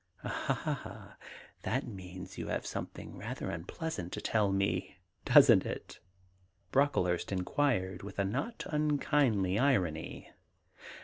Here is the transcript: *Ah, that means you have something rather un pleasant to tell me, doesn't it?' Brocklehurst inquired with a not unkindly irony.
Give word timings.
*Ah, 0.23 1.15
that 1.61 1.85
means 1.85 2.35
you 2.39 2.47
have 2.47 2.65
something 2.65 3.15
rather 3.19 3.51
un 3.51 3.65
pleasant 3.65 4.11
to 4.13 4.19
tell 4.19 4.51
me, 4.51 4.97
doesn't 5.25 5.63
it?' 5.63 5.99
Brocklehurst 6.73 7.31
inquired 7.31 8.01
with 8.01 8.17
a 8.17 8.25
not 8.25 8.63
unkindly 8.69 9.59
irony. 9.59 10.31